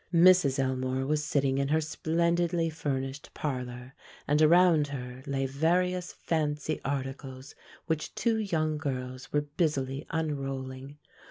Mrs. 0.11 0.57
Elmore 0.57 1.05
was 1.05 1.23
sitting 1.23 1.59
in 1.59 1.67
her 1.67 1.79
splendidly 1.79 2.71
furnished 2.71 3.29
parlor, 3.35 3.93
and 4.27 4.41
around 4.41 4.87
her 4.87 5.21
lay 5.27 5.45
various 5.45 6.11
fancy 6.11 6.81
articles 6.83 7.53
which 7.85 8.15
two 8.15 8.37
young 8.37 8.79
girls 8.79 9.31
were 9.31 9.41
busily 9.41 10.07
unrolling. 10.09 10.97